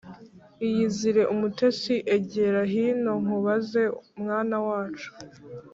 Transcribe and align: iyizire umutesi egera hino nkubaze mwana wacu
iyizire 0.67 1.21
umutesi 1.33 1.93
egera 2.15 2.61
hino 2.73 3.13
nkubaze 3.23 3.83
mwana 4.21 4.57
wacu 4.67 5.09